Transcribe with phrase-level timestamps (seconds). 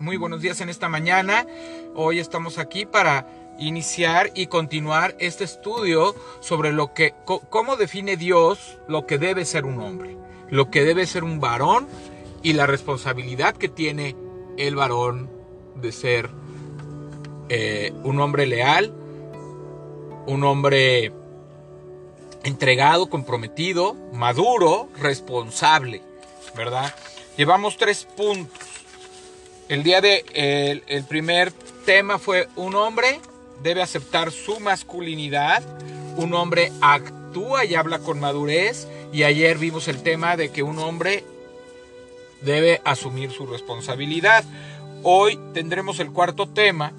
[0.00, 1.46] muy buenos días en esta mañana.
[1.94, 3.28] Hoy estamos aquí para
[3.60, 9.64] iniciar y continuar este estudio sobre lo que cómo define Dios lo que debe ser
[9.64, 10.16] un hombre,
[10.50, 11.86] lo que debe ser un varón
[12.42, 14.16] y la responsabilidad que tiene
[14.56, 15.30] el varón
[15.76, 16.30] de ser
[17.48, 18.92] eh, un hombre leal,
[20.26, 21.12] un hombre
[22.42, 26.02] entregado, comprometido, maduro, responsable,
[26.56, 26.92] ¿verdad?
[27.36, 28.67] Llevamos tres puntos.
[29.68, 30.24] El día de
[30.86, 31.52] el, primer
[31.84, 33.20] tema fue un hombre
[33.62, 35.62] debe aceptar su masculinidad,
[36.16, 40.78] un hombre actúa y habla con madurez y ayer vimos el tema de que un
[40.78, 41.22] hombre
[42.40, 44.42] debe asumir su responsabilidad.
[45.02, 46.92] Hoy tendremos el cuarto tema,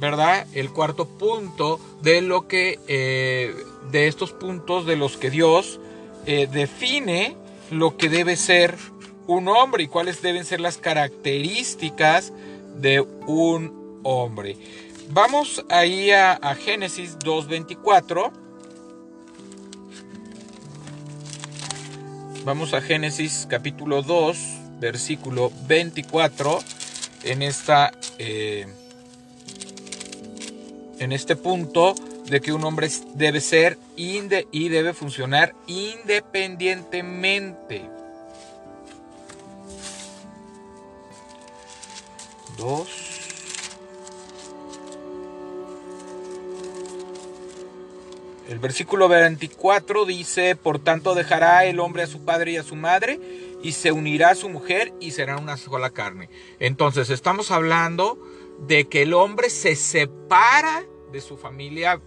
[0.00, 0.48] ¿verdad?
[0.54, 3.54] El cuarto punto de lo que, eh,
[3.92, 5.78] de estos puntos de los que Dios
[6.26, 7.36] eh, define
[7.70, 8.76] lo que debe ser
[9.26, 12.32] un hombre y cuáles deben ser las características
[12.76, 14.56] de un hombre.
[15.10, 18.32] Vamos ahí a, a Génesis 2.24.
[22.44, 24.36] Vamos a Génesis capítulo 2,
[24.80, 26.58] versículo 24.
[27.22, 28.66] En, esta, eh,
[30.98, 31.94] en este punto
[32.26, 37.88] de que un hombre debe ser inde y debe funcionar independientemente.
[42.56, 42.88] 2.
[48.48, 52.76] El versículo 24 dice, por tanto dejará el hombre a su padre y a su
[52.76, 53.18] madre
[53.62, 56.28] y se unirá a su mujer y será una sola carne.
[56.58, 58.18] Entonces estamos hablando
[58.66, 62.00] de que el hombre se separa de su familia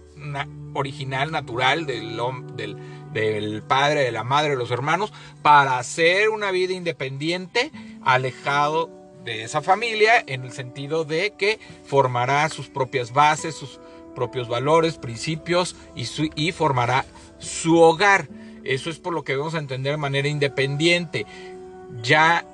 [0.74, 7.72] original, natural, del padre, de la madre, de los hermanos, para hacer una vida independiente,
[8.04, 8.95] alejado
[9.26, 13.78] de esa familia en el sentido de que formará sus propias bases, sus
[14.14, 16.06] propios valores, principios y,
[16.36, 17.04] y formará
[17.38, 18.28] su hogar.
[18.64, 21.26] Eso es por lo que vamos a entender de manera independiente.
[22.02, 22.46] Ya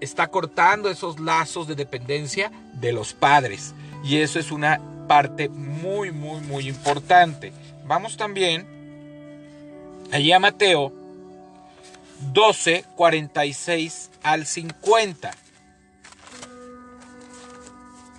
[0.00, 3.74] está cortando esos lazos de dependencia de los padres.
[4.02, 7.52] Y eso es una parte muy, muy, muy importante.
[7.84, 8.66] Vamos también
[10.10, 10.92] allí a Mateo
[12.32, 15.43] 12, 46 al 50.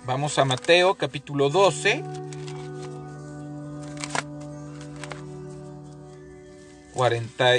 [0.06, 2.04] Vamos a Mateo capítulo 12.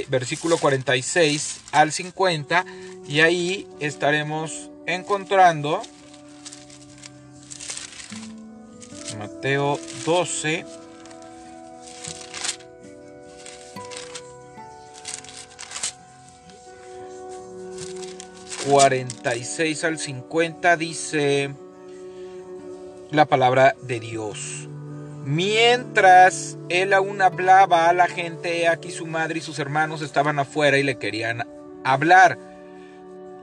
[0.07, 2.65] versículo 46 al 50
[3.05, 5.81] y ahí estaremos encontrando
[9.19, 10.65] Mateo 12
[18.69, 21.66] 46 al 50 dice
[23.11, 24.67] la palabra de Dios.
[25.25, 30.77] Mientras él aún hablaba a la gente, aquí su madre y sus hermanos estaban afuera
[30.77, 31.47] y le querían
[31.83, 32.37] hablar.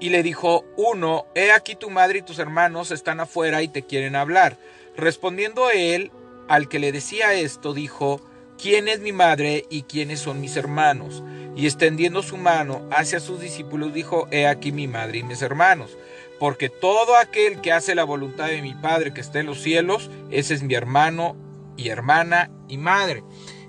[0.01, 3.83] Y le dijo uno, he aquí tu madre y tus hermanos están afuera y te
[3.83, 4.57] quieren hablar.
[4.97, 6.11] Respondiendo él
[6.49, 8.21] al que le decía esto, dijo,
[8.61, 11.23] ¿quién es mi madre y quiénes son mis hermanos?
[11.57, 15.97] Y extendiendo su mano hacia sus discípulos, dijo, he aquí mi madre y mis hermanos
[16.39, 20.11] porque todo aquel que hace la voluntad de mi Padre que está en los cielos,
[20.31, 21.37] ese es mi hermano
[21.77, 23.23] y hermana y madre.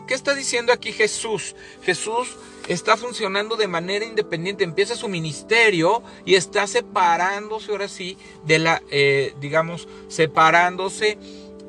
[0.08, 1.56] ¿Qué está diciendo aquí Jesús?
[1.82, 2.38] Jesús
[2.68, 8.82] está funcionando de manera independiente, empieza su ministerio y está separándose ahora sí de la,
[8.92, 11.18] eh, digamos, separándose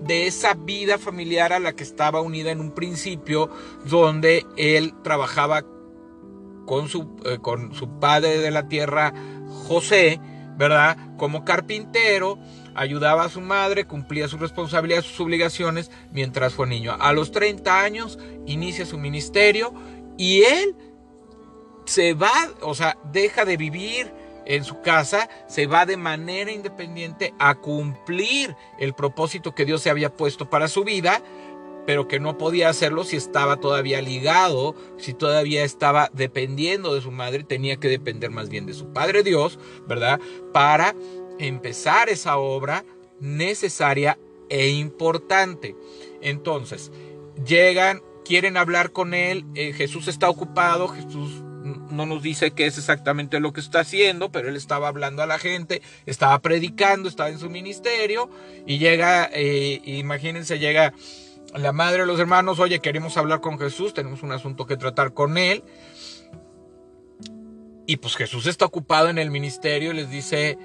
[0.03, 3.51] de esa vida familiar a la que estaba unida en un principio,
[3.85, 5.65] donde él trabajaba
[6.67, 9.15] con su, eh, con su padre de la tierra,
[9.67, 10.21] José,
[10.57, 10.97] ¿verdad?
[11.17, 12.39] Como carpintero,
[12.75, 16.97] ayudaba a su madre, cumplía sus responsabilidades, sus obligaciones mientras fue niño.
[16.99, 19.73] A los 30 años inicia su ministerio
[20.17, 20.77] y él
[21.87, 24.13] se va, o sea, deja de vivir
[24.47, 29.91] en su casa, se va de manera independiente a cumplir el propósito que Dios se
[29.91, 31.21] había puesto para su vida
[31.87, 37.11] pero que no podía hacerlo si estaba todavía ligado, si todavía estaba dependiendo de su
[37.11, 40.21] madre, tenía que depender más bien de su Padre Dios, ¿verdad?
[40.53, 40.95] Para
[41.39, 42.85] empezar esa obra
[43.21, 44.19] necesaria
[44.49, 45.77] e importante.
[46.21, 46.91] Entonces,
[47.47, 51.43] llegan, quieren hablar con él, eh, Jesús está ocupado, Jesús
[51.91, 55.27] no nos dice qué es exactamente lo que está haciendo, pero él estaba hablando a
[55.27, 58.31] la gente, estaba predicando, estaba en su ministerio
[58.67, 60.95] y llega, eh, imagínense, llega
[61.57, 65.15] la madre de los hermanos, oye, queremos hablar con Jesús, tenemos un asunto que tratar
[65.15, 65.63] con él.
[67.87, 70.59] Y pues Jesús está ocupado en el ministerio y les dice,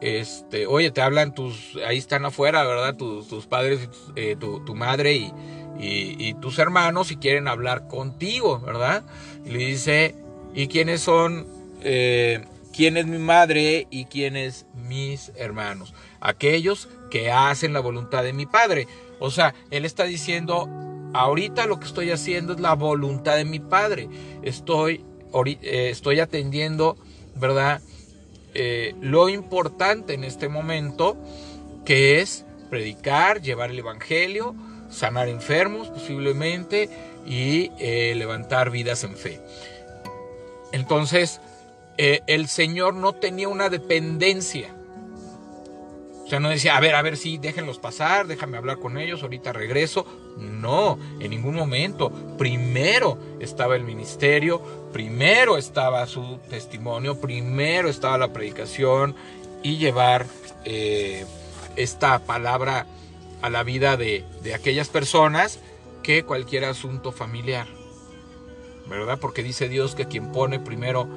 [0.00, 2.96] este, oye, te hablan tus, ahí están afuera, ¿verdad?
[2.96, 5.32] Tus, padres, eh, tu, madre
[5.78, 9.04] y, tus hermanos y quieren hablar contigo, ¿verdad?
[9.44, 10.14] Y le dice,
[10.54, 11.46] ¿y quiénes son,
[11.82, 15.94] eh, quién es mi madre y quiénes mis hermanos?
[16.20, 18.86] Aquellos que hacen la voluntad de mi padre.
[19.18, 20.68] O sea, él está diciendo,
[21.14, 24.08] ahorita lo que estoy haciendo es la voluntad de mi padre.
[24.42, 25.04] Estoy,
[25.44, 26.96] eh, estoy atendiendo,
[27.34, 27.80] ¿verdad?
[28.54, 31.16] Eh, lo importante en este momento,
[31.84, 34.54] que es predicar, llevar el Evangelio,
[34.90, 36.88] sanar enfermos posiblemente
[37.26, 39.40] y eh, levantar vidas en fe.
[40.72, 41.40] Entonces,
[41.98, 44.75] el Señor no tenía una dependencia
[46.26, 49.22] o sea, no decía, a ver, a ver, sí, déjenlos pasar, déjame hablar con ellos,
[49.22, 50.04] ahorita regreso.
[50.36, 52.10] No, en ningún momento.
[52.36, 54.60] Primero estaba el ministerio,
[54.92, 59.14] primero estaba su testimonio, primero estaba la predicación
[59.62, 60.26] y llevar
[60.64, 61.24] eh,
[61.76, 62.86] esta palabra
[63.40, 65.60] a la vida de, aquellas personas
[66.02, 67.68] que cualquier asunto familiar.
[68.88, 69.20] ¿Verdad?
[69.20, 71.08] Porque dice Dios que quien pone primero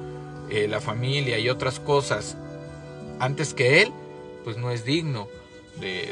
[0.50, 2.36] eh, la familia y otras cosas
[3.18, 3.92] antes que Él,
[4.44, 5.28] pues no es digno
[5.78, 6.04] de,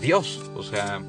[0.00, 0.50] Dios.
[0.54, 1.02] O sea,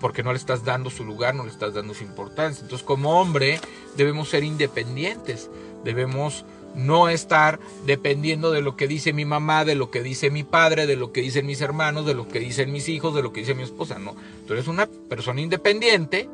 [0.00, 2.62] porque no le estás dando su lugar, no le estás dando su importancia.
[2.62, 3.60] Entonces, como hombre,
[3.96, 5.50] debemos ser independientes,
[5.84, 6.44] debemos
[6.74, 10.86] no estar dependiendo de lo que dice mi mamá, de lo que dice mi padre,
[10.86, 13.40] de lo que dicen mis hermanos, de lo que dicen mis hijos, de lo que
[13.40, 13.98] dice mi esposa.
[13.98, 14.16] No,
[14.46, 16.28] tú eres una persona independiente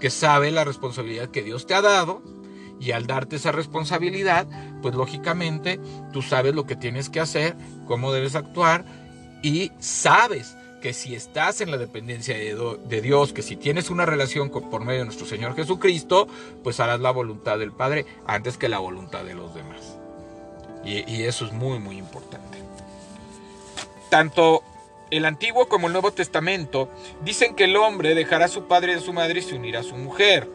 [0.00, 2.22] que sabe la responsabilidad que Dios te ha dado
[2.80, 4.46] y al darte esa responsabilidad,
[4.82, 5.80] pues lógicamente
[6.12, 8.84] tú sabes lo que tienes que hacer, cómo debes actuar
[9.42, 14.50] y sabes que si estás en la dependencia de, Dios, que si tienes una relación
[14.50, 16.28] por medio de nuestro Señor Jesucristo,
[16.62, 19.96] pues harás la voluntad del Padre antes que la voluntad de los demás.
[20.84, 22.58] Y, y eso es muy, muy importante.
[24.08, 24.62] Tanto
[25.10, 26.88] el Antiguo como el Nuevo Testamento
[27.24, 29.80] dicen que el hombre dejará a su padre y a su madre y se unirá
[29.80, 30.48] a su mujer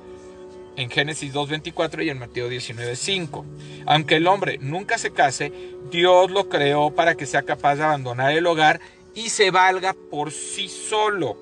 [0.75, 3.43] en Génesis 2.24 y en Mateo 19.5.
[3.85, 5.51] Aunque el hombre nunca se case,
[5.91, 8.79] Dios lo creó para que sea capaz de abandonar el hogar
[9.15, 11.37] y se valga por sí solo.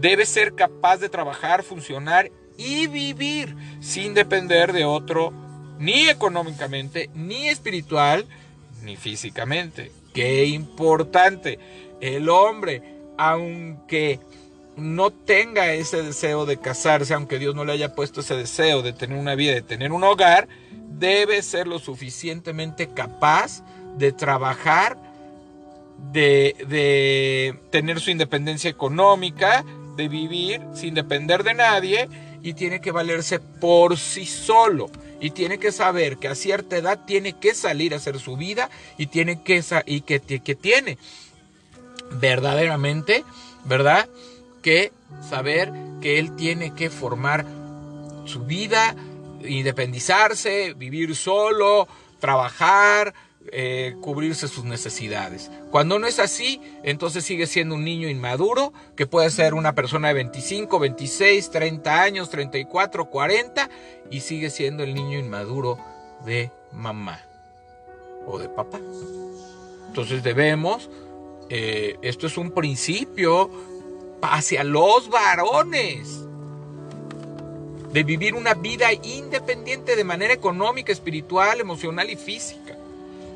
[0.00, 5.32] Debe ser capaz de trabajar, funcionar y vivir sin depender de otro,
[5.78, 8.26] ni económicamente, ni espiritual,
[8.82, 9.92] ni físicamente.
[10.12, 11.58] Qué importante.
[12.00, 12.82] El hombre,
[13.16, 14.20] aunque
[14.78, 18.92] no tenga ese deseo de casarse, aunque Dios no le haya puesto ese deseo de
[18.92, 20.48] tener una vida, de tener un hogar,
[20.98, 23.62] debe ser lo suficientemente capaz
[23.96, 24.96] de trabajar,
[26.12, 29.64] de, de tener su independencia económica,
[29.96, 32.08] de vivir sin depender de nadie
[32.42, 34.90] y tiene que valerse por sí solo
[35.20, 38.70] y tiene que saber que a cierta edad tiene que salir a hacer su vida
[38.96, 40.98] y tiene que y que, que tiene
[42.12, 43.24] verdaderamente,
[43.64, 44.08] ¿verdad?
[44.62, 44.92] Que
[45.28, 47.44] saber que él tiene que formar
[48.24, 48.94] su vida,
[49.42, 51.88] independizarse, vivir solo,
[52.20, 53.14] trabajar,
[53.50, 55.50] eh, cubrirse sus necesidades.
[55.70, 60.08] Cuando no es así, entonces sigue siendo un niño inmaduro, que puede ser una persona
[60.08, 63.70] de 25, 26, 30 años, 34, 40,
[64.10, 65.78] y sigue siendo el niño inmaduro
[66.26, 67.20] de mamá
[68.26, 68.80] o de papá.
[69.86, 70.90] Entonces debemos,
[71.48, 73.50] eh, esto es un principio
[74.22, 76.24] hacia los varones.
[77.92, 82.76] De vivir una vida independiente de manera económica, espiritual, emocional y física.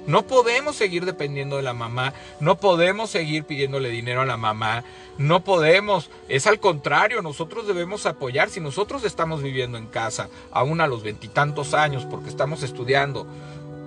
[0.06, 4.82] No podemos seguir dependiendo de la mamá, no podemos seguir pidiéndole dinero a la mamá,
[5.16, 10.80] no podemos, es al contrario, nosotros debemos apoyar, si nosotros estamos viviendo en casa, aún
[10.80, 13.28] a los veintitantos años, porque estamos estudiando,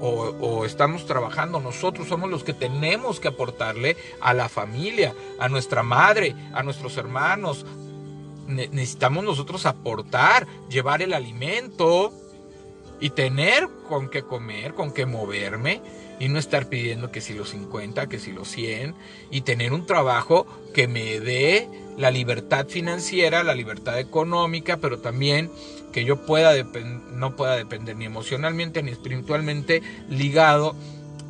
[0.06, 5.84] o, estamos trabajando, nosotros somos los que tenemos que aportarle a la familia, a nuestra
[5.84, 7.66] madre, a nuestros hermanos.
[8.48, 12.14] necesitamos nosotros aportar, llevar el alimento
[13.00, 15.82] y tener con qué comer, con qué moverme
[16.20, 18.96] y no estar pidiendo que si los 50, que si los 100
[19.32, 25.50] y tener un trabajo que me dé la libertad financiera, la libertad económica, pero también
[25.94, 26.52] que yo pueda
[27.14, 30.76] no pueda depender ni emocionalmente ni espiritualmente ligado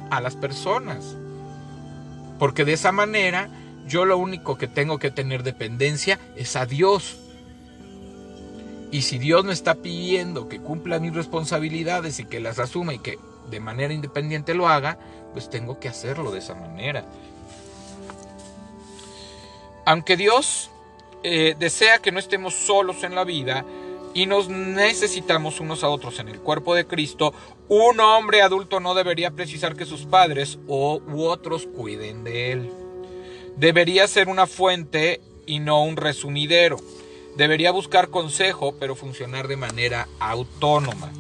[0.10, 1.16] a las personas.
[2.40, 3.50] Porque de esa manera
[3.88, 7.18] yo lo único que tengo que tener dependencia es a Dios.
[8.92, 13.00] Y si Dios me está pidiendo que cumpla mis responsabilidades y que las asuma y
[13.00, 13.20] que
[13.50, 14.98] de manera independiente lo haga,
[15.34, 17.06] pues tengo que hacerlo de esa manera.
[19.86, 20.70] Aunque Dios
[21.24, 23.66] eh, desea que no estemos solos en la vida,
[24.16, 27.34] y nos necesitamos unos a otros en el cuerpo de Cristo,
[27.68, 32.72] un hombre adulto no debería precisar que sus padres o, u otros cuiden de él.
[33.58, 36.78] Debería ser una fuente y no un resumidero.
[37.36, 41.12] Debería buscar consejo, pero funcionar de manera autónoma.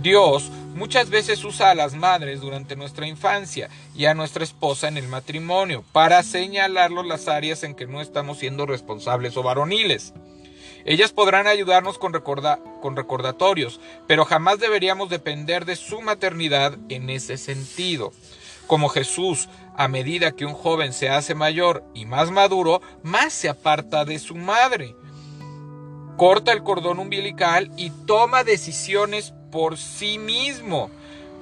[0.00, 4.96] Dios muchas veces usa a las madres durante nuestra infancia y a nuestra esposa en
[4.96, 10.14] el matrimonio para señalarlos las áreas en que no estamos siendo responsables o varoniles.
[10.84, 17.36] Ellas podrán ayudarnos con, con recordatorios, pero jamás deberíamos depender de su maternidad en ese
[17.36, 18.12] sentido.
[18.66, 23.48] Como Jesús, a medida que un joven se hace mayor y más maduro, más se
[23.48, 24.96] aparta de su madre.
[26.16, 30.90] Corta el cordón umbilical y toma decisiones por sí mismo.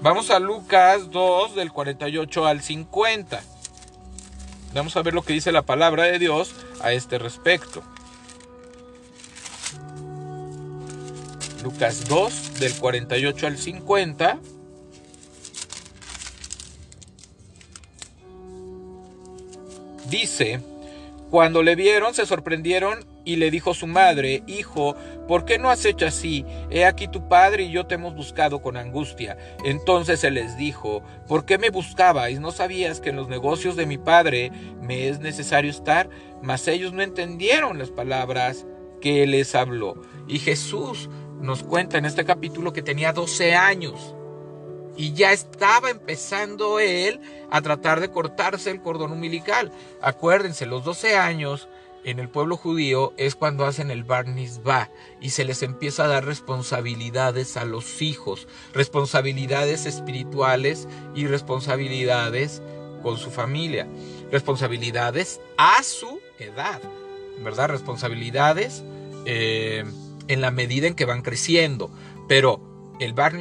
[0.03, 3.43] Vamos a Lucas 2 del 48 al 50.
[4.75, 7.83] Vamos a ver lo que dice la palabra de Dios a este respecto.
[11.63, 14.39] Lucas 2 del 48 al 50.
[20.09, 20.61] Dice,
[21.31, 24.97] cuando le vieron se sorprendieron y le dijo su madre, Hijo,
[25.29, 26.45] ¿por qué no has hecho así?
[26.71, 29.37] He aquí tu padre y yo te hemos buscado con angustia.
[29.65, 32.41] Entonces él les dijo, ¿por qué me buscabais?
[32.41, 34.51] ¿No sabías que en los negocios de mi padre
[34.81, 36.09] me es necesario estar?
[36.43, 38.67] Mas ellos no entendieron las palabras
[39.01, 40.01] que les habló.
[40.29, 41.09] Y Jesús
[41.41, 44.15] nos cuenta en este capítulo que tenía 12 años
[45.01, 49.73] y ya estaba empezando él a tratar de cortarse el cordón umbilical.
[50.03, 51.70] Acuérdense, los 12 años
[52.05, 54.27] en el pueblo judío es cuando hacen el Bar
[55.21, 62.63] y se les empieza a dar responsabilidades a los hijos, responsabilidades espirituales y responsabilidades
[63.03, 63.87] con su familia,
[64.31, 66.81] responsabilidades a su edad,
[67.43, 67.69] ¿verdad?
[67.69, 68.83] Responsabilidades
[69.27, 69.85] eh,
[70.29, 71.91] en la medida en que van creciendo,
[72.29, 72.61] pero
[73.01, 73.35] el Bar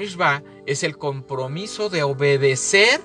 [0.65, 3.01] es el compromiso de obedecer,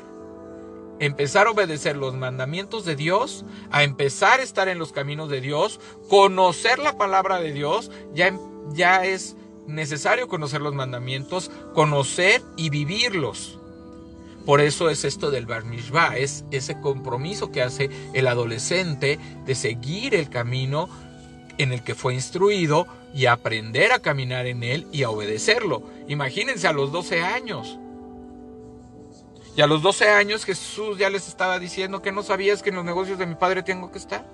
[1.00, 5.40] empezar a obedecer los mandamientos de Dios, a empezar a estar en los caminos de
[5.40, 8.38] Dios, conocer la palabra de Dios, ya,
[8.72, 9.36] ya es
[9.66, 13.58] necesario conocer los mandamientos, conocer y vivirlos.
[14.44, 15.64] Por eso es esto del Bar
[16.16, 20.88] es ese compromiso que hace el adolescente de seguir el camino
[21.56, 25.82] en el que fue instruido y aprender a caminar en él y a obedecerlo.
[26.08, 27.78] Imagínense a los 12 años.
[29.56, 32.76] Y a los 12 años Jesús ya les estaba diciendo que no sabías que en
[32.76, 34.26] los negocios de mi padre tengo que estar.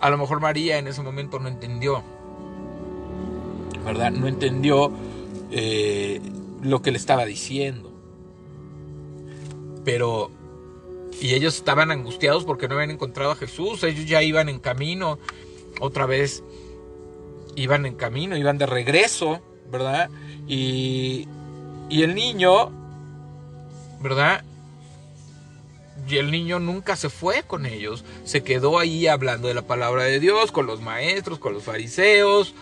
[0.00, 2.02] A lo mejor María en ese momento no entendió,
[3.84, 4.12] ¿verdad?
[4.12, 4.92] No entendió
[5.50, 6.20] eh,
[6.62, 7.90] lo que le estaba diciendo.
[9.84, 10.30] Pero
[11.20, 13.82] y ellos estaban angustiados porque no habían encontrado a Jesús.
[13.82, 15.18] Ellos ya iban en camino.
[15.80, 16.44] Otra vez
[17.56, 20.10] iban en camino, iban de regreso, ¿verdad?
[20.46, 21.26] Y,
[21.88, 22.70] y el niño,
[24.00, 24.44] ¿verdad?
[26.08, 28.04] Y el niño nunca se fue con ellos.
[28.24, 32.54] Se quedó ahí hablando de la palabra de Dios, con los maestros, con los fariseos,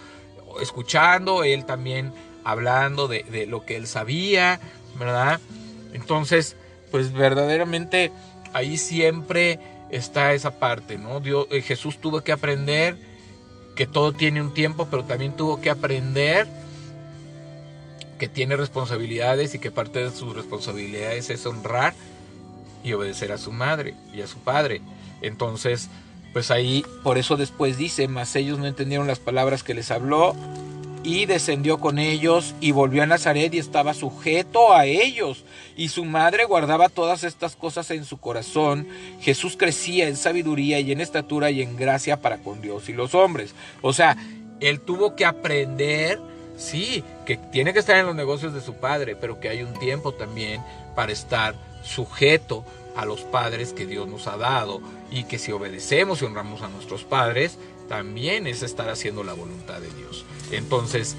[0.61, 2.13] escuchando, él también
[2.45, 4.61] hablando de, lo que él sabía,
[4.99, 5.41] ¿verdad?
[5.93, 6.57] Entonces,
[6.91, 8.13] pues verdaderamente
[8.53, 9.59] ahí siempre
[9.91, 11.21] está esa parte, ¿no?
[11.21, 12.97] Dios, eh, Jesús tuvo que aprender
[13.75, 16.47] que todo tiene un tiempo, pero también tuvo que aprender
[18.19, 21.95] que tiene responsabilidades y que parte de sus responsabilidades es honrar
[22.83, 24.81] y obedecer a su madre y a su padre.
[25.23, 25.89] Entonces,
[26.33, 30.35] pues ahí, por eso después dice, mas ellos no entendieron las palabras que les habló
[31.07, 35.45] y descendió con ellos y volvió a Nazaret y estaba sujeto a ellos.
[35.77, 38.89] Y su madre guardaba todas estas cosas en su corazón.
[39.21, 43.15] Jesús crecía en sabiduría y en estatura y en gracia para con Dios y los
[43.15, 43.55] hombres.
[43.83, 44.17] O sea,
[44.61, 46.19] él tuvo que aprender,
[46.57, 49.75] sí, que tiene que estar en los negocios de su padre, pero que hay un
[49.75, 50.63] tiempo también
[50.95, 52.65] para estar sujeto
[52.97, 56.69] a los padres que Dios nos ha dado y que si obedecemos y honramos a
[56.69, 57.59] nuestros padres,
[57.89, 60.25] también es estar haciendo la voluntad de Dios.
[60.51, 61.17] Entonces,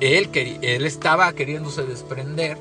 [0.00, 0.30] él,
[0.62, 2.56] él estaba queriéndose desprender,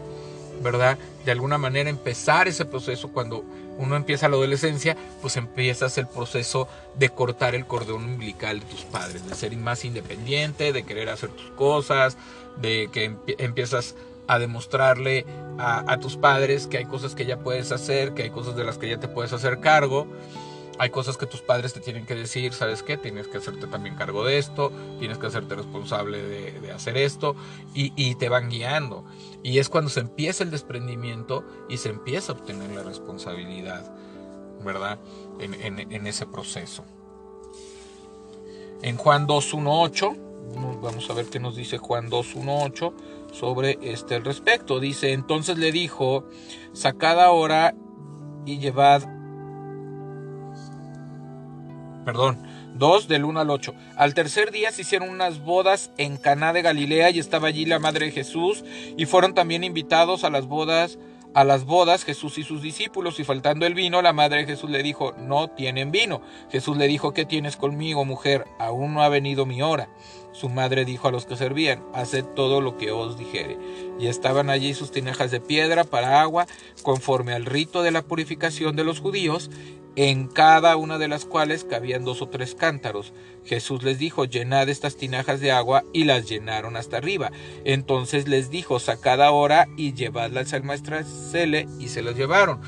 [0.62, 0.98] ¿verdad?
[1.26, 3.44] De alguna manera empezar ese proceso cuando
[3.78, 8.82] uno empieza la adolescencia, pues empiezas el proceso de cortar el cordón umbilical de tus
[8.82, 12.18] padres, de ser más independiente, de querer hacer tus cosas,
[12.60, 13.96] de que empiezas
[14.28, 15.26] a demostrarle
[15.58, 18.64] a, a, tus padres que hay cosas que ya puedes hacer, que hay cosas de
[18.64, 20.08] las que ya te puedes hacer cargo
[20.80, 22.98] hay cosas que tus padres te tienen que decir, ¿sabes qué?
[22.98, 27.36] Tienes que hacerte también cargo de esto, tienes que hacerte responsable de, hacer esto
[27.74, 29.06] y, te van guiando.
[29.44, 33.92] Y es cuando se empieza el desprendimiento y se empieza a obtener la responsabilidad,
[34.64, 35.00] ¿verdad?
[35.40, 36.84] En, ese proceso.
[38.82, 40.24] en Juan 2.1.8.
[40.82, 42.94] Vamos a ver qué nos dice Juan 2.1.8
[43.34, 44.80] sobre este respecto.
[44.80, 46.26] Dice, entonces le dijo,
[46.74, 47.76] sacad ahora
[48.46, 49.04] y llevad,
[52.08, 52.42] perdón,
[52.76, 53.76] 2 del 1 al 8.
[53.98, 57.80] Al tercer día se hicieron unas bodas en Caná de Galilea y estaba allí la
[57.80, 58.64] madre de Jesús
[58.96, 60.98] y fueron también invitados a las bodas
[61.34, 64.70] a las bodas Jesús y sus discípulos y faltando el vino la madre de Jesús
[64.70, 66.22] le dijo no tienen vino.
[66.50, 68.46] Jesús le dijo ¿qué tienes conmigo mujer?
[68.58, 69.90] Aún no ha venido mi hora.
[70.32, 73.58] Su madre dijo a los que servían, haced todo lo que os dijere.
[74.00, 76.46] Y estaban allí sus tinajas de piedra para agua,
[76.84, 79.50] conforme al rito de la purificación de los judíos,
[79.98, 83.14] en cada una de las cuales cabían dos o tres cántaros.
[83.44, 87.32] Jesús les dijo, llenad estas tinajas de agua, y las llenaron hasta arriba.
[87.66, 92.62] Entonces les dijo, sacad ahora y llevadlas al maestracele, y se las llevaron.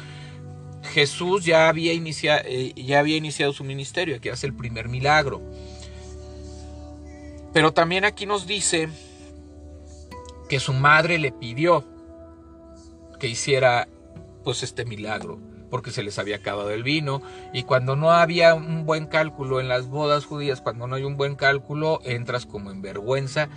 [0.81, 5.39] Jesús ya había, iniciado, eh, ya había iniciado su ministerio, aquí hace el primer milagro.
[7.53, 8.89] Pero también aquí nos dice
[10.49, 11.85] que su madre le pidió
[13.19, 13.87] que hiciera
[14.43, 17.21] pues este milagro porque se les había acabado el vino
[17.53, 21.17] y cuando no había un buen cálculo en las bodas judías, cuando no hay un
[21.17, 23.49] buen cálculo, entras como en vergüenza,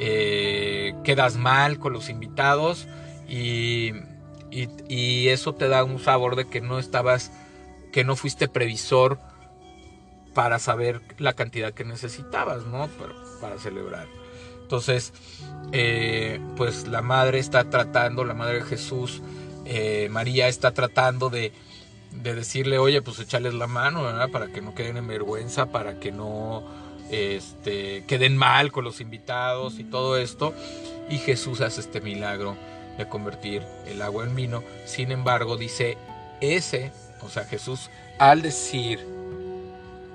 [0.00, 2.86] eh, quedas mal con los invitados
[3.28, 3.92] y,
[4.50, 7.30] eso te da un sabor de que no estabas,
[7.92, 9.18] que no fuiste previsor
[10.34, 12.88] para saber la cantidad que necesitabas, ¿no?
[13.40, 14.06] Para, celebrar.
[14.62, 15.12] Entonces,
[15.72, 19.22] eh, pues la madre está tratando, la madre de Jesús,
[19.68, 21.52] eh, María está tratando de,
[22.10, 24.30] decirle, oye, pues echarles la mano, ¿verdad?
[24.30, 26.64] Para que no queden en vergüenza, para que no
[27.10, 30.54] este, queden mal con los invitados y todo esto.
[31.10, 32.56] Y Jesús hace este milagro
[32.96, 34.64] de convertir el agua en vino.
[34.86, 35.98] Sin embargo, dice,
[36.40, 39.00] ese, o sea, Jesús, al decir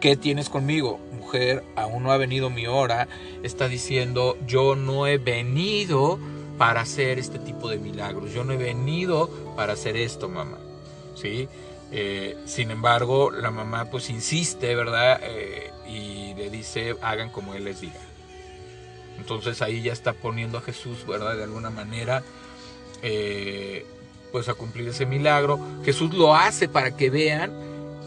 [0.04, 1.00] ¿qué tienes conmigo?
[1.18, 3.08] Mujer, aún no ha venido mi hora.
[3.42, 6.20] Está diciendo, yo no he venido
[6.58, 8.32] para hacer este tipo de milagros.
[8.34, 10.58] Yo no he venido para hacer esto, mamá.
[11.16, 11.48] ¿Sí?
[11.92, 15.20] Eh, sin embargo, la mamá pues insiste, ¿verdad?
[15.24, 18.00] Eh, y le dice, hagan como él les diga.
[19.18, 21.38] Entonces ahí ya está poniendo a Jesús, ¿verdad?
[21.38, 22.24] De alguna manera,
[23.04, 23.86] eh,
[24.32, 25.60] pues a cumplir ese milagro.
[25.86, 27.52] Jesús lo hace para que vean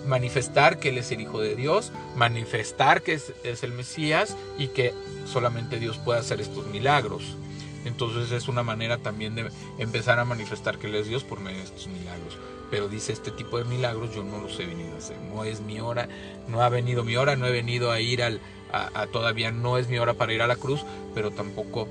[0.06, 4.94] manifestar que Él es el Hijo de Dios, manifestar que es, el Mesías y que
[5.26, 7.36] solamente Dios puede hacer estos milagros.
[7.86, 11.58] Entonces es una manera también de empezar a manifestar que Él es Dios por medio
[11.58, 12.36] de estos milagros.
[12.70, 15.16] Pero dice, este tipo de milagros yo no los he venido a hacer.
[15.32, 16.08] No es mi hora,
[16.48, 18.40] no ha venido mi hora, no he venido a ir al,
[18.72, 21.88] a, todavía no es mi hora para ir a la cruz, pero tampoco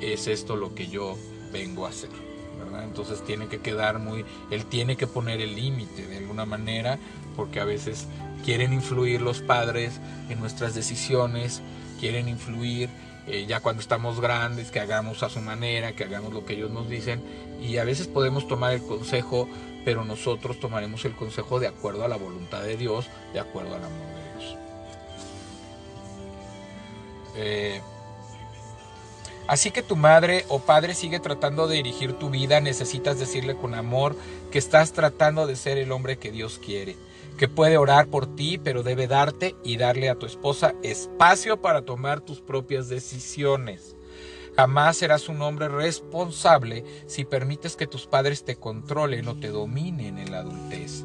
[0.00, 1.16] es esto lo que yo
[1.52, 2.10] vengo a hacer.
[2.82, 6.98] Entonces tiene que quedar muy, él tiene que poner el límite de alguna manera,
[7.36, 8.06] porque a veces
[8.44, 11.62] quieren influir los padres en nuestras decisiones,
[12.00, 12.88] quieren influir
[13.26, 16.70] eh, ya cuando estamos grandes, que hagamos a su manera, que hagamos lo que ellos
[16.70, 17.22] nos dicen,
[17.60, 19.48] y a veces podemos tomar el consejo,
[19.84, 23.84] pero nosotros tomaremos el consejo de acuerdo a la voluntad de Dios, de acuerdo al
[23.84, 24.58] amor de Dios.
[27.36, 27.80] Eh,
[29.46, 33.74] Así que tu madre o padre sigue tratando de dirigir tu vida, necesitas decirle con
[33.74, 34.16] amor
[34.50, 36.96] que estás tratando de ser el hombre que Dios quiere,
[37.38, 41.82] que puede orar por ti, pero debe darte y darle a tu esposa espacio para
[41.82, 43.96] tomar tus propias decisiones.
[44.56, 50.18] Jamás serás un hombre responsable si permites que tus padres te controlen o te dominen
[50.18, 51.04] en la adultez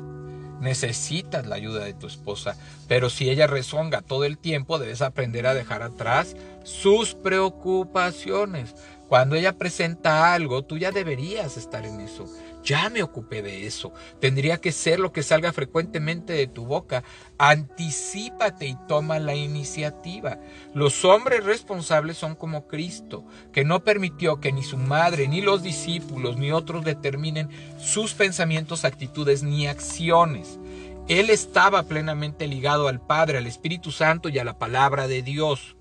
[0.59, 5.47] necesitas la ayuda de tu esposa, pero si ella rezonga todo el tiempo, debes aprender
[5.47, 8.75] a dejar atrás sus preocupaciones.
[9.07, 12.25] Cuando ella presenta algo, tú ya deberías estar en eso.
[12.63, 13.93] Ya me ocupé de eso.
[14.19, 17.03] Tendría que ser lo que salga frecuentemente de tu boca.
[17.37, 20.39] Anticípate y toma la iniciativa.
[20.73, 25.63] Los hombres responsables son como Cristo, que no permitió que ni su madre, ni los
[25.63, 30.59] discípulos, ni otros determinen sus pensamientos, actitudes ni acciones.
[31.07, 35.75] Él estaba plenamente ligado al Padre, al Espíritu Santo y a la palabra de Dios.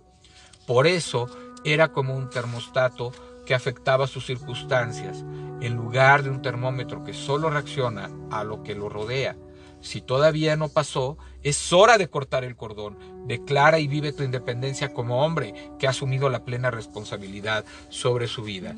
[0.66, 1.28] Por eso
[1.64, 3.12] era como un termostato
[3.48, 5.24] que afectaba sus circunstancias,
[5.62, 9.36] en lugar de un termómetro que solo reacciona a lo que lo rodea.
[9.80, 12.98] Si todavía no pasó, es hora de cortar el cordón.
[13.26, 18.42] Declara y vive tu independencia como hombre que ha asumido la plena responsabilidad sobre su
[18.42, 18.74] vida.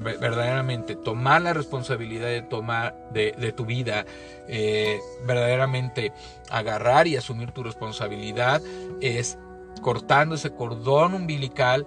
[0.00, 4.06] Verdaderamente, tomar la responsabilidad de tomar de, tu vida,
[4.46, 6.12] eh, verdaderamente
[6.48, 8.62] agarrar y asumir tu responsabilidad
[9.00, 9.36] es
[9.82, 11.86] cortando ese cordón umbilical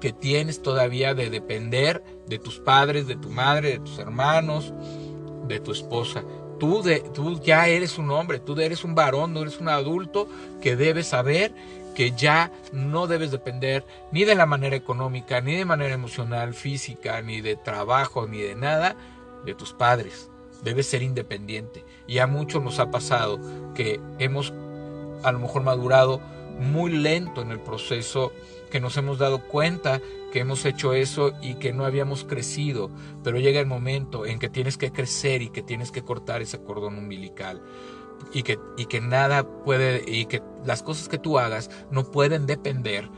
[0.00, 4.72] que tienes todavía de depender de tus padres, de tu madre, de tus hermanos,
[5.46, 6.24] de tu esposa.
[6.58, 10.28] Tú, de, tú ya eres un hombre, tú eres un varón, no eres un adulto
[10.60, 11.54] que debes saber
[11.94, 17.20] que ya no debes depender ni de la manera económica, ni de manera emocional, física,
[17.22, 18.96] ni de trabajo, ni de nada
[19.44, 20.30] de tus padres.
[20.62, 21.84] Debes ser independiente.
[22.06, 23.40] Y a muchos nos ha pasado
[23.74, 24.52] que hemos
[25.22, 26.20] a lo mejor madurado
[26.58, 28.32] muy lento en el proceso,
[28.68, 30.00] que nos hemos dado cuenta
[30.32, 32.90] que hemos hecho eso y que no habíamos crecido,
[33.24, 36.62] pero llega el momento en que tienes que crecer y que tienes que cortar ese
[36.62, 37.62] cordón umbilical
[38.32, 42.46] y que, y que nada puede, y que las cosas que tú hagas no pueden
[42.46, 43.08] depender,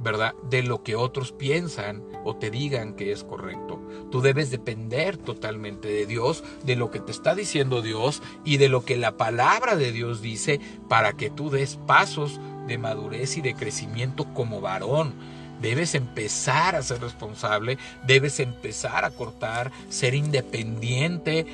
[0.00, 3.80] ¿verdad?, de lo que otros piensan o te digan que es correcto.
[4.10, 8.68] Tú debes depender totalmente de Dios, de lo que te está diciendo Dios y de
[8.68, 13.40] lo que la palabra de Dios dice para que tú des pasos de madurez y
[13.40, 15.14] de crecimiento como varón.
[15.60, 21.46] Debes empezar a ser responsable, debes empezar a cortar, ser independiente,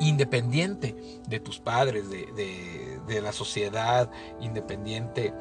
[0.00, 0.96] independiente
[1.28, 4.10] de tus padres, de, la sociedad,
[4.40, 5.32] independiente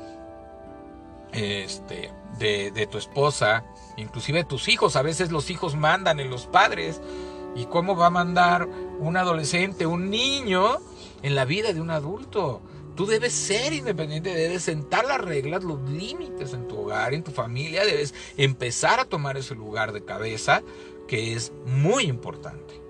[1.31, 3.63] este, de, de, tu esposa,
[3.97, 4.95] inclusive de tus hijos.
[4.95, 7.01] A veces los hijos mandan en los padres.
[7.55, 8.67] ¿Y cómo va a mandar
[8.99, 10.77] un adolescente, un niño
[11.21, 12.61] en la vida de un adulto?
[12.95, 17.31] Tú debes ser independiente, debes sentar las reglas, los límites en tu hogar, en tu
[17.31, 20.61] familia, debes empezar a tomar ese lugar de cabeza
[21.07, 22.81] que es muy importante.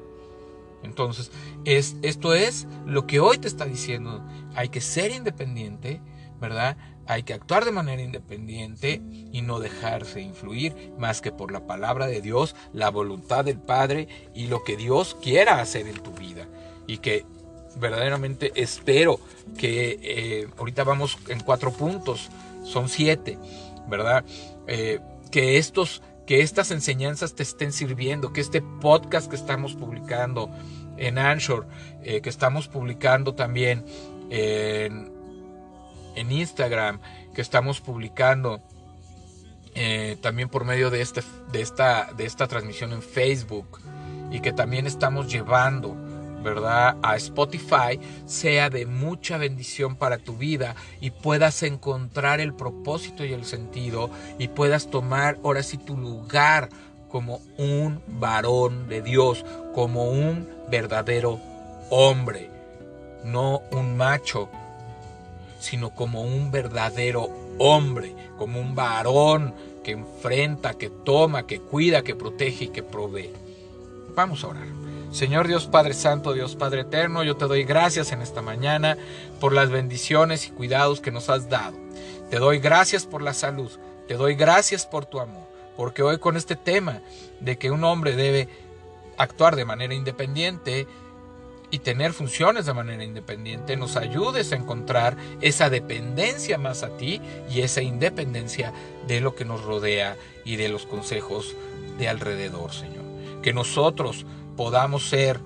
[0.83, 1.31] Entonces,
[1.63, 4.21] es, esto es lo que hoy te está diciendo.
[4.55, 6.01] Hay que ser independiente,
[6.41, 6.77] ¿verdad?
[7.05, 12.07] Hay que actuar de manera independiente y no dejarse influir más que por la palabra
[12.07, 16.47] de Dios, la voluntad del Padre y lo que Dios quiera hacer en tu vida.
[16.87, 17.25] Y que
[17.79, 19.19] verdaderamente espero
[19.57, 22.29] que eh, ahorita vamos en cuatro puntos,
[22.63, 23.37] son siete,
[23.87, 24.23] ¿verdad?
[24.67, 24.99] Eh,
[25.31, 30.49] que estos que estas enseñanzas te estén sirviendo, que este podcast que estamos publicando
[30.95, 31.67] en Anchor,
[32.01, 33.83] eh, que estamos publicando también
[34.29, 35.11] en,
[36.15, 37.01] Instagram,
[37.35, 38.61] que estamos publicando
[40.21, 43.81] también por medio de, este, de, esta, de esta transmisión en Facebook
[44.31, 45.97] y que también estamos llevando
[46.43, 46.97] ¿verdad?
[47.01, 53.33] A Spotify sea de mucha bendición para tu vida y puedas encontrar el propósito y
[53.33, 56.69] el sentido y puedas tomar ahora sí tu lugar
[57.09, 61.39] como un varón de Dios, como un verdadero
[61.89, 62.49] hombre,
[63.23, 64.49] no un macho,
[65.59, 67.29] sino como un verdadero
[67.59, 69.53] hombre, como un varón
[69.83, 73.31] que enfrenta, que toma, que cuida, que protege y que provee.
[74.15, 74.82] Vamos a orar.
[75.13, 78.97] Señor Dios Padre Santo, Dios Padre Eterno, yo te doy gracias en esta mañana
[79.39, 81.77] por las bendiciones y cuidados que nos has dado.
[82.31, 83.69] Te doy gracias por la salud,
[84.07, 85.47] te doy gracias por tu amor,
[85.77, 87.01] porque hoy con este tema
[87.41, 88.49] de que un hombre debe
[89.15, 90.87] actuar de manera independiente
[91.69, 97.21] y tener funciones de manera independiente, nos ayudes a encontrar esa dependencia más a ti
[97.51, 98.73] y esa independencia
[99.05, 101.55] de lo que nos rodea y de los consejos
[101.99, 103.03] de alrededor, Señor.
[103.43, 105.39] Que nosotros podamos ser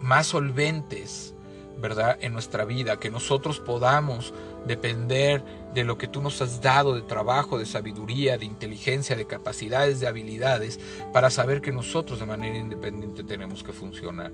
[0.00, 1.34] más solventes,
[1.78, 2.18] ¿verdad?
[2.20, 4.34] En nuestra vida, que nosotros podamos
[4.66, 5.42] depender
[5.74, 10.00] de lo que tú nos has dado de trabajo, de sabiduría, de inteligencia, de capacidades,
[10.00, 10.80] de habilidades,
[11.12, 14.32] para saber que nosotros de manera independiente tenemos que funcionar,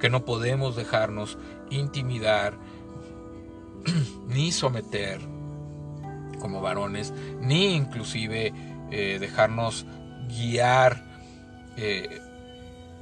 [0.00, 1.38] que no podemos dejarnos
[1.70, 2.58] intimidar
[4.28, 5.20] ni someter
[6.40, 8.52] como varones, ni inclusive
[8.90, 9.86] eh, dejarnos
[10.28, 11.04] guiar
[11.76, 12.20] eh,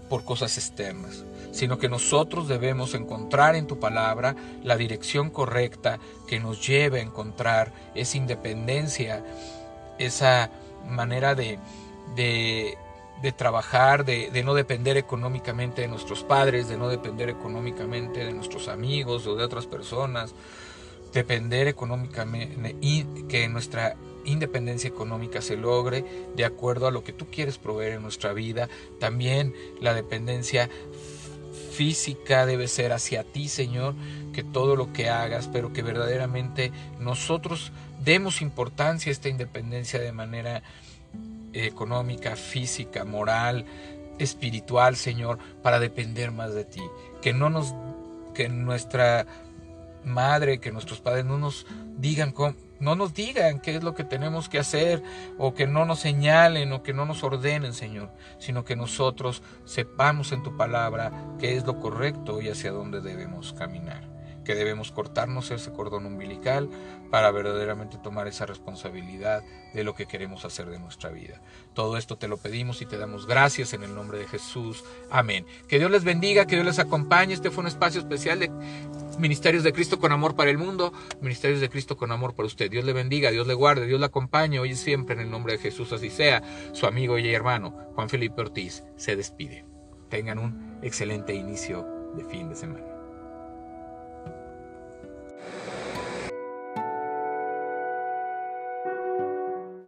[0.08, 6.40] por cosas externas, sino que nosotros debemos encontrar en tu palabra la dirección correcta que
[6.40, 9.24] nos lleve a encontrar esa independencia,
[9.98, 10.50] esa
[10.88, 11.58] manera de,
[12.14, 12.76] de,
[13.36, 18.68] trabajar, de, de, no depender económicamente de nuestros padres, de no depender económicamente de nuestros
[18.68, 20.34] amigos o de otras personas,
[21.12, 26.04] depender económicamente y que nuestra independencia económica se logre
[26.36, 28.68] de acuerdo a lo que tú quieres proveer en nuestra vida.
[29.00, 30.68] También la dependencia
[31.72, 33.94] física debe ser hacia ti, Señor,
[34.32, 40.12] que todo lo que hagas, pero que verdaderamente nosotros demos importancia a esta independencia de
[40.12, 40.62] manera
[41.52, 43.64] económica, física, moral,
[44.18, 46.82] espiritual, Señor, para depender más de ti.
[47.22, 47.74] Que no nos
[48.34, 49.26] que nuestra
[50.04, 54.04] madre, que nuestros padres no nos digan cómo, no nos digan qué es lo que
[54.04, 55.02] tenemos que hacer
[55.38, 60.32] o que no nos señalen o que no nos ordenen, Señor, sino que nosotros sepamos
[60.32, 64.16] en tu palabra qué es lo correcto y hacia dónde debemos caminar.
[64.44, 66.70] que debemos cortarnos ese cordón umbilical
[67.10, 69.42] para verdaderamente tomar esa responsabilidad
[69.74, 71.40] de lo que queremos hacer de nuestra vida.
[71.74, 74.84] Todo esto te lo pedimos y te damos gracias en el nombre de Jesús.
[75.10, 75.44] Amén.
[75.66, 77.34] Que Dios les bendiga, que Dios les acompañe.
[77.34, 78.50] Este fue un espacio especial de
[79.18, 82.70] Ministerios de Cristo con amor para el mundo, Ministerios de Cristo con amor para usted.
[82.70, 85.54] Dios le bendiga, Dios le guarde, Dios le acompañe hoy y siempre en el nombre
[85.54, 86.42] de Jesús, así sea.
[86.72, 89.64] Su amigo y hermano Juan Felipe Ortiz se despide.
[90.08, 92.84] Tengan un excelente inicio de fin de semana.